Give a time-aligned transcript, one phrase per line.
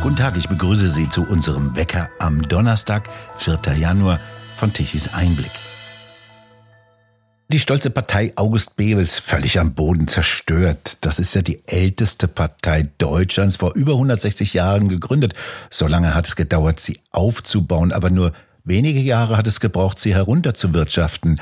[0.00, 3.08] Guten Tag, ich begrüße Sie zu unserem Wecker am Donnerstag,
[3.38, 3.58] 4.
[3.74, 4.20] Januar
[4.56, 5.50] von Tichys Einblick.
[7.48, 10.98] Die stolze Partei August Bebels völlig am Boden zerstört.
[11.00, 15.34] Das ist ja die älteste Partei Deutschlands, vor über 160 Jahren gegründet.
[15.68, 20.14] So lange hat es gedauert, sie aufzubauen, aber nur wenige Jahre hat es gebraucht, sie
[20.14, 21.40] herunterzuwirtschaften.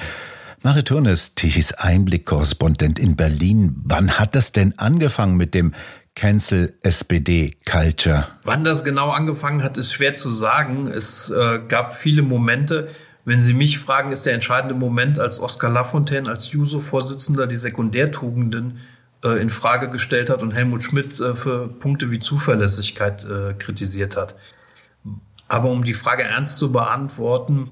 [0.62, 3.76] Marit Turnes, Tichys Einblick-Korrespondent in Berlin.
[3.84, 5.74] Wann hat das denn angefangen mit dem
[6.16, 8.26] Cancel SPD Culture?
[8.42, 10.88] Wann das genau angefangen hat, ist schwer zu sagen.
[10.88, 12.88] Es äh, gab viele Momente.
[13.24, 18.78] Wenn Sie mich fragen, ist der entscheidende Moment, als Oskar Lafontaine als Juso-Vorsitzender die Sekundärtugenden
[19.24, 24.16] äh, in Frage gestellt hat und Helmut Schmidt äh, für Punkte wie Zuverlässigkeit äh, kritisiert
[24.16, 24.34] hat.
[25.48, 27.70] Aber um die Frage ernst zu beantworten,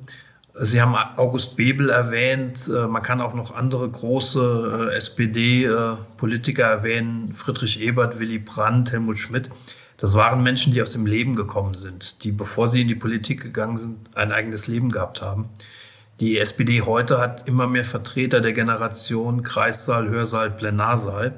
[0.56, 2.70] Sie haben August Bebel erwähnt.
[2.72, 7.28] Äh, man kann auch noch andere große äh, SPD-Politiker erwähnen.
[7.28, 9.50] Friedrich Ebert, Willy Brandt, Helmut Schmidt.
[9.96, 13.42] Das waren Menschen, die aus dem Leben gekommen sind, die, bevor sie in die Politik
[13.42, 15.48] gegangen sind, ein eigenes Leben gehabt haben.
[16.20, 21.36] Die SPD heute hat immer mehr Vertreter der Generation Kreissaal, Hörsaal, Plenarsaal,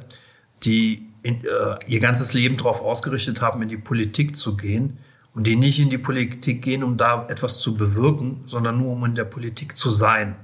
[0.65, 1.49] die in, äh,
[1.87, 4.99] ihr ganzes Leben darauf ausgerichtet haben, in die Politik zu gehen
[5.37, 9.05] und die nicht in die Politik gehen, um da etwas zu bewirken, sondern nur um
[9.05, 10.35] in der Politik zu sein.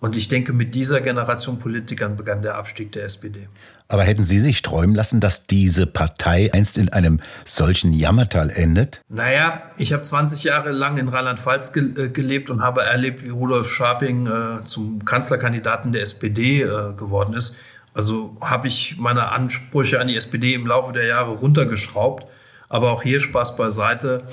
[0.00, 3.48] Und ich denke, mit dieser Generation Politikern begann der Abstieg der SPD.
[3.86, 9.02] Aber hätten Sie sich träumen lassen, dass diese Partei einst in einem solchen Jammertal endet?
[9.08, 13.30] Naja, ich habe 20 Jahre lang in Rheinland-Pfalz ge äh, gelebt und habe erlebt, wie
[13.30, 17.58] Rudolf Scharping äh, zum Kanzlerkandidaten der SPD äh, geworden ist.
[17.94, 22.26] Also habe ich meine Ansprüche an die SPD im Laufe der Jahre runtergeschraubt.
[22.68, 24.24] Aber auch hier Spaß beiseite.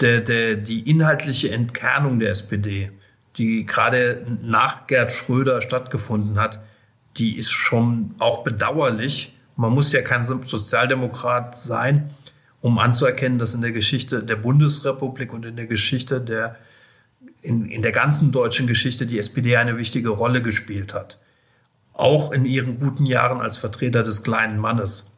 [0.00, 2.90] Der, der, die inhaltliche Entkernung der SPD,
[3.36, 6.60] die gerade nach Gerd Schröder stattgefunden hat,
[7.18, 9.36] die ist schon auch bedauerlich.
[9.56, 12.10] Man muss ja kein Sozialdemokrat sein,
[12.62, 16.56] um anzuerkennen, dass in der Geschichte der Bundesrepublik und in der Geschichte der,
[17.42, 21.18] in, in der ganzen deutschen Geschichte die SPD eine wichtige Rolle gespielt hat.
[21.92, 25.11] Auch in ihren guten Jahren als Vertreter des kleinen Mannes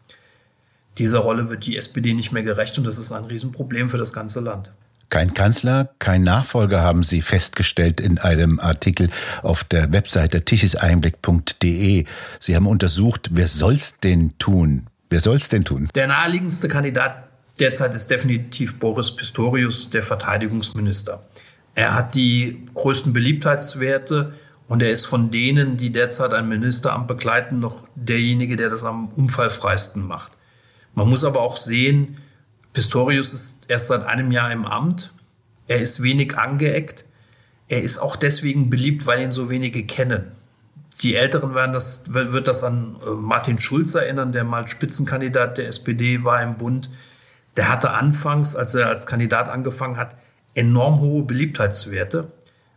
[0.98, 4.12] dieser Rolle wird die SPD nicht mehr gerecht und das ist ein Riesenproblem für das
[4.12, 4.72] ganze Land.
[5.10, 9.10] Kein Kanzler, kein Nachfolger haben Sie festgestellt in einem Artikel
[9.42, 12.04] auf der Webseite tichiseinblick.de.
[12.40, 14.86] Sie haben untersucht, wer soll's denn tun?
[15.10, 15.88] Wer soll's denn tun?
[15.94, 17.28] Der naheliegendste Kandidat
[17.60, 21.22] derzeit ist definitiv Boris Pistorius, der Verteidigungsminister.
[21.74, 24.32] Er hat die größten Beliebtheitswerte
[24.66, 29.08] und er ist von denen, die derzeit ein Ministeramt begleiten, noch derjenige, der das am
[29.08, 30.32] unfallfreisten macht.
[30.94, 32.16] Man muss aber auch sehen,
[32.72, 35.14] Pistorius ist erst seit einem Jahr im Amt.
[35.68, 37.04] Er ist wenig angeeckt.
[37.68, 40.32] Er ist auch deswegen beliebt, weil ihn so wenige kennen.
[41.00, 45.68] Die Älteren werden das, wird das an äh, Martin Schulz erinnern, der mal Spitzenkandidat der
[45.68, 46.90] SPD war im Bund.
[47.56, 50.16] Der hatte anfangs, als er als Kandidat angefangen hat,
[50.54, 52.30] enorm hohe Beliebtheitswerte.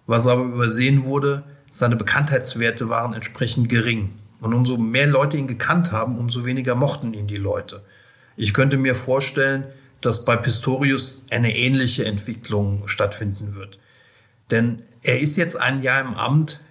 [0.08, 4.14] Was aber übersehen wurde, seine Bekanntheitswerte waren entsprechend gering.
[4.42, 7.82] Und umso mehr Leute ihn gekannt haben, umso weniger mochten ihn die Leute.
[8.38, 9.66] Ich könnte mir vorstellen,
[10.00, 13.80] dass bei Pistorius eine ähnliche Entwicklung stattfinden wird.
[14.52, 16.62] Denn er ist jetzt ein Jahr im Amt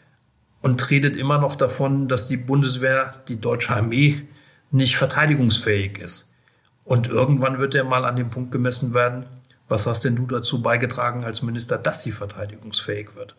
[0.62, 4.22] und redet immer noch davon, dass die Bundeswehr, die deutsche Armee,
[4.70, 6.32] nicht verteidigungsfähig ist.
[6.84, 9.26] Und irgendwann wird er mal an dem Punkt gemessen werden,
[9.68, 13.34] was hast denn du dazu beigetragen als Minister, dass sie verteidigungsfähig wird?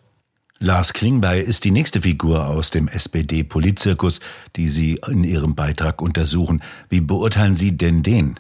[0.59, 4.19] Lars Klingbeil ist die nächste Figur aus dem SPD-Politzirkus,
[4.56, 6.63] die Sie in Ihrem Beitrag untersuchen.
[6.90, 8.40] Wie beurteilen Sie denn den?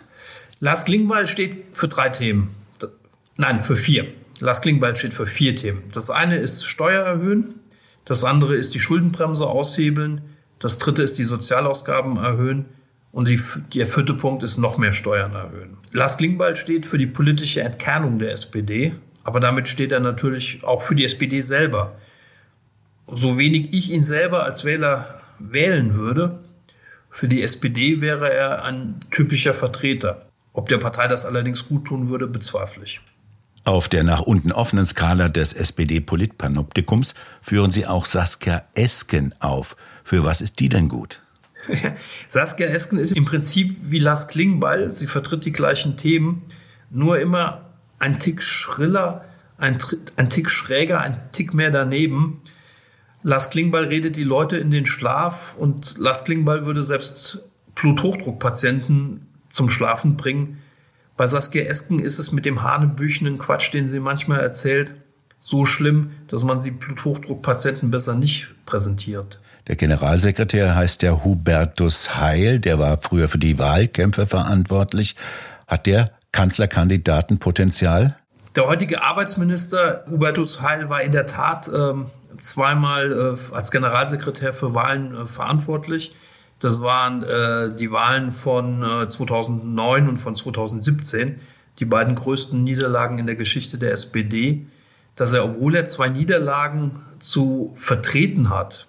[0.59, 2.49] Lars Klingbeil steht für drei Themen.
[3.35, 4.07] Nein, für vier.
[4.39, 5.83] Lars Klingbeil steht für vier Themen.
[5.93, 7.53] Das eine ist Steuer erhöhen,
[8.05, 10.21] das andere ist die Schuldenbremse aushebeln,
[10.57, 12.65] das dritte ist die Sozialausgaben erhöhen
[13.11, 13.39] und die,
[13.75, 15.77] der vierte Punkt ist noch mehr Steuern erhöhen.
[15.91, 20.81] Lars Klingbeil steht für die politische Entkernung der SPD, aber damit steht er natürlich auch
[20.81, 21.95] für die SPD selber
[23.07, 26.39] so wenig ich ihn selber als Wähler wählen würde,
[27.09, 30.27] für die SPD wäre er ein typischer Vertreter.
[30.53, 33.01] Ob der Partei das allerdings gut tun würde, bezweifle ich.
[33.63, 39.75] Auf der nach unten offenen Skala des SPD-Politpanoptikums führen Sie auch Saskia Esken auf.
[40.03, 41.21] Für was ist die denn gut?
[42.29, 44.91] Saskia Esken ist im Prinzip wie Lars Klingbeil.
[44.91, 46.43] Sie vertritt die gleichen Themen,
[46.91, 47.61] nur immer
[47.99, 49.25] ein Tick schriller,
[49.57, 49.77] ein,
[50.15, 52.41] ein Tick schräger, ein Tick mehr daneben.
[53.23, 59.69] Lars Klingbeil redet die Leute in den Schlaf und Lars Klingbeil würde selbst Bluthochdruckpatienten zum
[59.69, 60.59] Schlafen bringen.
[61.15, 64.95] Bei Saskia Esken ist es mit dem hanebüchenden Quatsch, den sie manchmal erzählt,
[65.39, 69.39] so schlimm, dass man sie Bluthochdruckpatienten besser nicht präsentiert.
[69.67, 75.15] Der Generalsekretär heißt ja Hubertus Heil, der war früher für die Wahlkämpfe verantwortlich.
[75.67, 78.17] Hat der Kanzlerkandidatenpotenzial?
[78.55, 82.07] Der heutige Arbeitsminister Hubertus Heil war in der Tat ähm,
[82.37, 86.15] zweimal äh, als Generalsekretär für Wahlen äh, verantwortlich.
[86.59, 91.39] Das waren äh, die Wahlen von äh, 2009 und von 2017,
[91.79, 94.65] die beiden größten Niederlagen in der Geschichte der SPD.
[95.15, 98.87] Dass er, obwohl er zwei Niederlagen zu vertreten hat,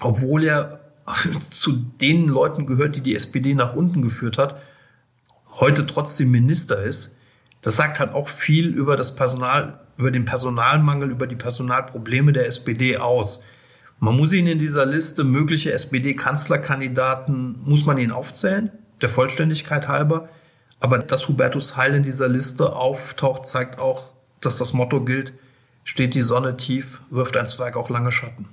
[0.00, 0.80] obwohl er
[1.50, 4.60] zu den Leuten gehört, die die SPD nach unten geführt hat,
[5.58, 7.18] heute trotzdem Minister ist,
[7.62, 12.46] das sagt halt auch viel über das Personal, über den Personalmangel, über die Personalprobleme der
[12.46, 13.44] SPD aus.
[14.00, 18.70] Man muss ihn in dieser Liste mögliche SPD-Kanzlerkandidaten, muss man ihn aufzählen,
[19.00, 20.28] der Vollständigkeit halber.
[20.80, 24.06] Aber dass Hubertus Heil in dieser Liste auftaucht, zeigt auch,
[24.40, 25.32] dass das Motto gilt,
[25.84, 28.48] steht die Sonne tief, wirft ein Zweig auch lange Schatten.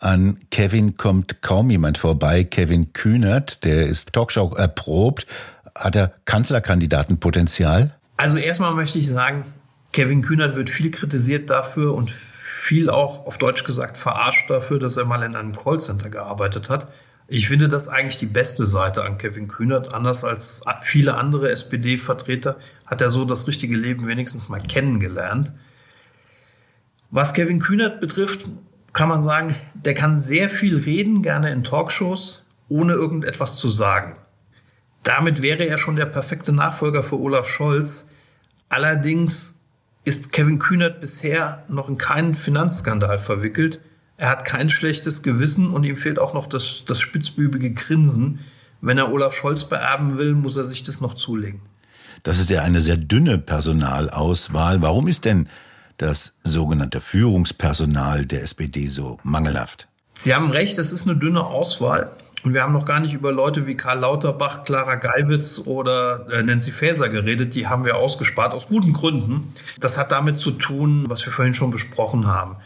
[0.00, 2.42] An Kevin kommt kaum jemand vorbei.
[2.42, 5.28] Kevin Kühnert, der ist Talkshow erprobt.
[5.76, 7.94] Hat er Kanzlerkandidatenpotenzial?
[8.22, 9.44] Also erstmal möchte ich sagen,
[9.92, 14.96] Kevin Kühnert wird viel kritisiert dafür und viel auch auf Deutsch gesagt verarscht dafür, dass
[14.96, 16.86] er mal in einem Callcenter gearbeitet hat.
[17.26, 19.92] Ich finde das eigentlich die beste Seite an Kevin Kühnert.
[19.92, 25.52] Anders als viele andere SPD-Vertreter hat er so das richtige Leben wenigstens mal kennengelernt.
[27.10, 28.46] Was Kevin Kühnert betrifft,
[28.92, 34.14] kann man sagen, der kann sehr viel reden, gerne in Talkshows, ohne irgendetwas zu sagen.
[35.02, 38.11] Damit wäre er schon der perfekte Nachfolger für Olaf Scholz.
[38.72, 39.56] Allerdings
[40.04, 43.82] ist Kevin Kühnert bisher noch in keinen Finanzskandal verwickelt.
[44.16, 48.38] Er hat kein schlechtes Gewissen und ihm fehlt auch noch das, das spitzbübige Grinsen.
[48.80, 51.60] Wenn er Olaf Scholz beerben will, muss er sich das noch zulegen.
[52.22, 54.80] Das ist ja eine sehr dünne Personalauswahl.
[54.80, 55.50] Warum ist denn
[55.98, 59.86] das sogenannte Führungspersonal der SPD so mangelhaft?
[60.14, 62.10] Sie haben recht, es ist eine dünne Auswahl.
[62.42, 66.42] Und wir haben noch gar nicht über Leute wie Karl Lauterbach, Clara Geiwitz oder äh,
[66.42, 67.54] Nancy Faeser geredet.
[67.54, 69.52] Die haben wir ausgespart aus guten Gründen.
[69.78, 72.56] Das hat damit zu tun, was wir vorhin schon besprochen haben.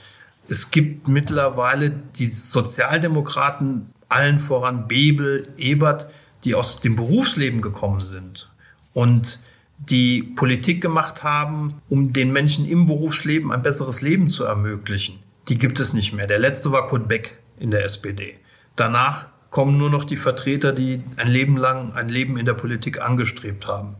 [0.48, 6.06] Es gibt mittlerweile die Sozialdemokraten, allen voran Bebel, Ebert,
[6.44, 8.48] die aus dem Berufsleben gekommen sind
[8.94, 9.40] und
[9.78, 15.18] die Politik gemacht haben, um den Menschen im Berufsleben ein besseres Leben zu ermöglichen.
[15.48, 16.26] Die gibt es nicht mehr.
[16.26, 18.38] Der letzte war Kurt Beck in der SPD.
[18.74, 23.00] Danach kommen nur noch die Vertreter, die ein Leben lang ein Leben in der Politik
[23.00, 23.94] angestrebt haben.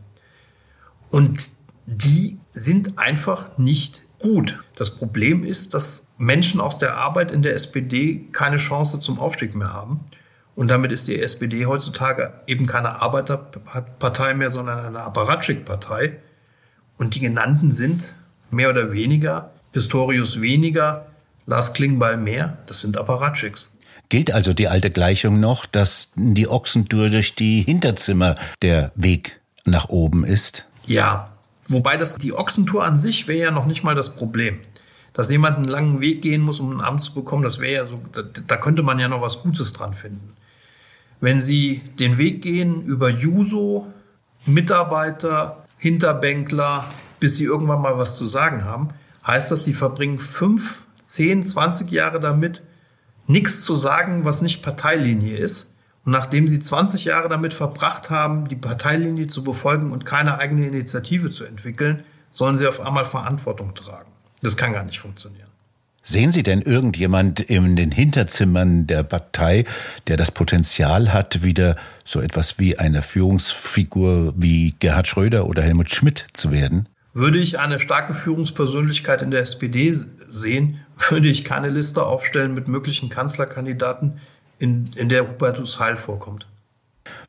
[1.09, 1.41] Und
[1.87, 4.63] die sind einfach nicht gut.
[4.75, 9.55] Das Problem ist, dass Menschen aus der Arbeit in der SPD keine Chance zum Aufstieg
[9.55, 9.99] mehr haben.
[10.55, 16.17] Und damit ist die SPD heutzutage eben keine Arbeiterpartei mehr, sondern eine Apparatschik-Partei.
[16.99, 18.13] Und die genannten sind
[18.51, 21.07] mehr oder weniger, Pistorius weniger,
[21.47, 23.71] Lars Klingbeil mehr, das sind Apparatchiks.
[24.09, 29.89] Gilt also die alte Gleichung noch, dass die Ochsentour durch die Hinterzimmer der Weg nach
[29.89, 30.65] oben ist?
[30.85, 31.29] Ja,
[31.67, 34.59] wobei das die Ochsentour an sich wäre ja noch nicht mal das Problem.
[35.13, 37.85] Dass jemand einen langen Weg gehen muss, um ein Amt zu bekommen, das wäre ja
[37.85, 40.29] so, da, da könnte man ja noch was Gutes dran finden.
[41.19, 43.87] Wenn Sie den Weg gehen über Juso,
[44.45, 46.85] Mitarbeiter, Hinterbänkler,
[47.19, 48.89] bis Sie irgendwann mal was zu sagen haben,
[49.25, 52.61] heißt das, Sie verbringen fünf, zehn, zwanzig Jahre damit,
[53.27, 55.75] nichts zu sagen, was nicht Parteilinie ist.
[56.05, 60.65] Und nachdem sie 20 Jahre damit verbracht haben, die Parteilinie zu befolgen und keine eigene
[60.65, 64.11] Initiative zu entwickeln, sollen sie auf einmal Verantwortung tragen.
[64.41, 65.47] Das kann gar nicht funktionieren.
[66.09, 69.65] Sehen Sie denn irgendjemand in den Hinterzimmern der Partei,
[70.07, 71.75] der das Potenzial hat, wieder
[72.05, 76.87] so etwas wie eine Führungsfigur wie Gerhard Schröder oder Helmut Schmidt zu werden?
[77.17, 79.91] Würde ich eine starke Führungspersönlichkeit in der SPD
[80.29, 84.19] sehen, würde ich keine Liste aufstellen mit möglichen Kanzlerkandidaten,
[84.59, 86.45] in, in der Hubertus Heil vorkommt.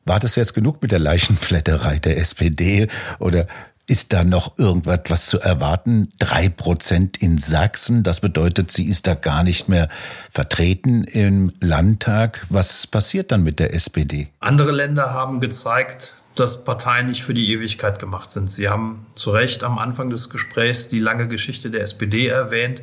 [0.05, 3.47] War das jetzt genug mit der Leichenflatterei der SPD oder
[3.87, 6.09] ist da noch irgendwas zu erwarten?
[6.19, 9.89] Drei Prozent in Sachsen, das bedeutet, sie ist da gar nicht mehr
[10.29, 12.45] vertreten im Landtag.
[12.49, 14.27] Was passiert dann mit der SPD?
[14.39, 18.51] Andere Länder haben gezeigt, dass Parteien nicht für die Ewigkeit gemacht sind.
[18.51, 22.81] Sie haben zu Recht am Anfang des Gesprächs die lange Geschichte der SPD erwähnt.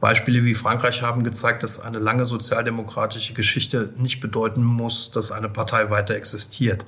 [0.00, 5.50] Beispiele wie Frankreich haben gezeigt, dass eine lange sozialdemokratische Geschichte nicht bedeuten muss, dass eine
[5.50, 6.86] Partei weiter existiert.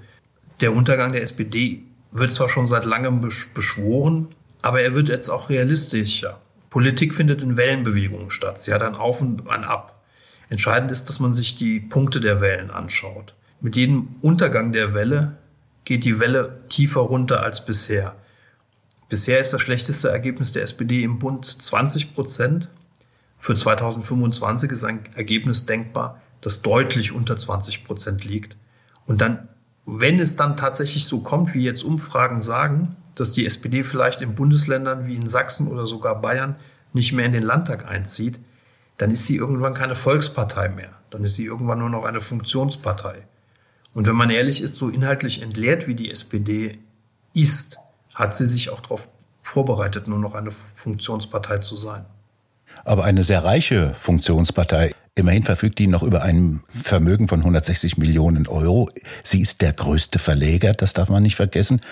[0.61, 4.29] Der Untergang der SPD wird zwar schon seit langem beschworen,
[4.63, 6.41] aber er wird jetzt auch realistischer.
[6.71, 8.61] Politik findet in Wellenbewegungen statt.
[8.61, 10.03] Sie hat ein Auf und ein Ab.
[10.49, 13.35] Entscheidend ist, dass man sich die Punkte der Wellen anschaut.
[13.61, 15.37] Mit jedem Untergang der Welle
[15.85, 18.15] geht die Welle tiefer runter als bisher.
[19.09, 22.69] Bisher ist das schlechteste Ergebnis der SPD im Bund 20 Prozent.
[23.39, 28.57] Für 2025 ist ein Ergebnis denkbar, das deutlich unter 20 Prozent liegt.
[29.07, 29.49] Und dann
[29.85, 34.35] wenn es dann tatsächlich so kommt, wie jetzt Umfragen sagen, dass die SPD vielleicht in
[34.35, 36.57] Bundesländern wie in Sachsen oder sogar Bayern
[36.93, 38.39] nicht mehr in den Landtag einzieht,
[38.99, 40.91] dann ist sie irgendwann keine Volkspartei mehr.
[41.11, 43.27] Dann ist sie irgendwann nur noch eine Funktionspartei.
[43.95, 46.79] Und wenn man ehrlich ist, so inhaltlich entleert wie die SPD
[47.35, 47.79] ist,
[48.15, 49.09] hat sie sich auch darauf
[49.43, 52.05] vorbereitet, nur noch eine Funktionspartei zu sein.
[52.85, 54.93] Aber eine sehr reiche Funktionspartei.
[55.15, 58.89] Immerhin verfügt die noch über ein Vermögen von 160 Millionen Euro.
[59.23, 61.83] Sie ist der größte Verleger, das darf man nicht vergessen.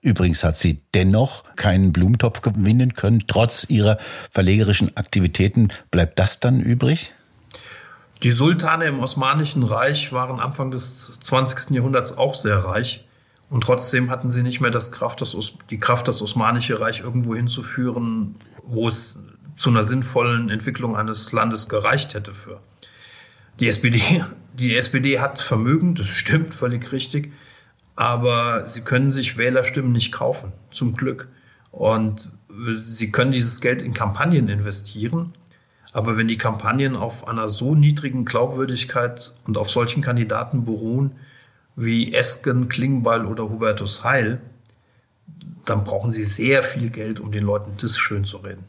[0.00, 3.24] Übrigens hat sie dennoch keinen Blumentopf gewinnen können.
[3.26, 3.98] Trotz ihrer
[4.30, 7.12] verlegerischen Aktivitäten bleibt das dann übrig?
[8.22, 11.70] Die Sultane im Osmanischen Reich waren Anfang des 20.
[11.70, 13.08] Jahrhunderts auch sehr reich.
[13.50, 15.36] Und trotzdem hatten sie nicht mehr das Kraft, das,
[15.70, 19.24] die Kraft, das Osmanische Reich irgendwo hinzuführen, wo es
[19.54, 22.60] zu einer sinnvollen Entwicklung eines Landes gereicht hätte für.
[23.60, 24.24] Die SPD,
[24.54, 27.32] die SPD hat Vermögen, das stimmt völlig richtig,
[27.96, 31.28] aber sie können sich Wählerstimmen nicht kaufen, zum Glück.
[31.72, 32.30] Und
[32.70, 35.34] sie können dieses Geld in Kampagnen investieren.
[35.92, 41.12] Aber wenn die Kampagnen auf einer so niedrigen Glaubwürdigkeit und auf solchen Kandidaten beruhen
[41.76, 44.40] wie Esken, Klingbeil oder Hubertus Heil,
[45.64, 48.64] dann brauchen sie sehr viel Geld, um den Leuten das schön zu reden.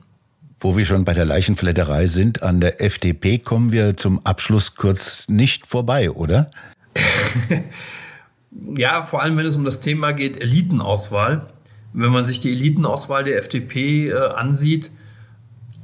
[0.60, 5.27] Wo wir schon bei der Leichenflatterei sind, an der FDP kommen wir zum Abschluss kurz
[5.27, 6.51] nicht vorbei, oder?
[8.77, 11.46] ja, vor allem wenn es um das Thema geht, Elitenauswahl.
[11.94, 14.92] Wenn man sich die Elitenauswahl der FDP äh, ansieht,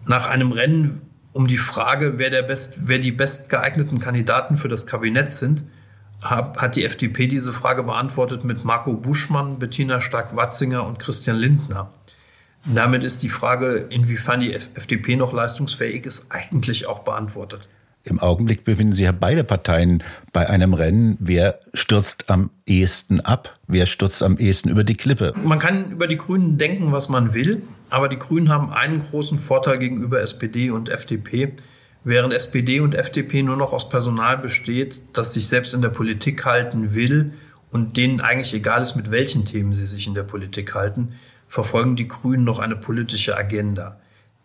[0.07, 1.01] nach einem Rennen
[1.33, 5.63] um die Frage, wer, der best, wer die bestgeeigneten Kandidaten für das Kabinett sind,
[6.21, 11.93] hat die FDP diese Frage beantwortet mit Marco Buschmann, Bettina Stark-Watzinger und Christian Lindner.
[12.65, 17.69] Damit ist die Frage, inwiefern die FDP noch leistungsfähig ist, eigentlich auch beantwortet.
[18.03, 21.17] Im Augenblick befinden sich ja beide Parteien bei einem Rennen.
[21.19, 23.59] Wer stürzt am ehesten ab?
[23.67, 25.33] Wer stürzt am ehesten über die Klippe?
[25.43, 29.37] Man kann über die Grünen denken, was man will, aber die Grünen haben einen großen
[29.37, 31.53] Vorteil gegenüber SPD und FDP.
[32.05, 36.45] Während SPD und FDP nur noch aus Personal besteht, das sich selbst in der Politik
[36.45, 37.33] halten will
[37.71, 41.13] und denen eigentlich egal ist, mit welchen Themen sie sich in der Politik halten,
[41.49, 43.99] verfolgen die Grünen noch eine politische Agenda.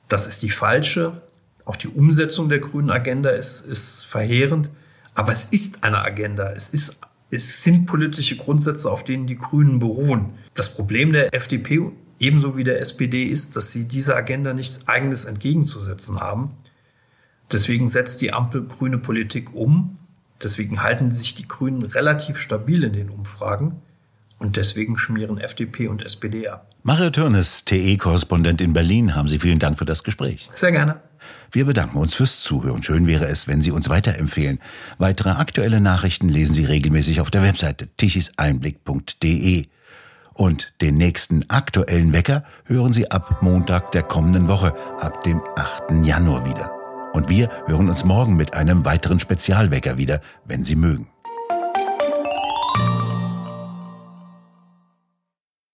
[0.08, 1.22] Das ist die falsche.
[1.64, 4.70] Auch die Umsetzung der grünen Agenda ist, ist verheerend.
[5.14, 6.52] Aber es ist eine Agenda.
[6.52, 10.34] Es, ist, es sind politische Grundsätze, auf denen die Grünen beruhen.
[10.54, 15.24] Das Problem der FDP ebenso wie der SPD ist, dass sie dieser Agenda nichts Eigenes
[15.24, 16.50] entgegenzusetzen haben.
[17.52, 19.98] Deswegen setzt die Ampel grüne Politik um.
[20.42, 23.80] Deswegen halten sich die Grünen relativ stabil in den Umfragen.
[24.38, 26.68] Und deswegen schmieren FDP und SPD ab.
[26.82, 30.50] Mario Törnes, TE-Korrespondent in Berlin, haben Sie vielen Dank für das Gespräch.
[30.52, 31.00] Sehr gerne.
[31.50, 32.82] Wir bedanken uns fürs Zuhören.
[32.82, 34.58] Schön wäre es, wenn Sie uns weiterempfehlen.
[34.98, 39.66] Weitere aktuelle Nachrichten lesen Sie regelmäßig auf der Webseite tichiseinblick.de.
[40.34, 46.04] Und den nächsten aktuellen Wecker hören Sie ab Montag der kommenden Woche, ab dem 8.
[46.04, 46.72] Januar wieder.
[47.12, 51.13] Und wir hören uns morgen mit einem weiteren Spezialwecker wieder, wenn Sie mögen.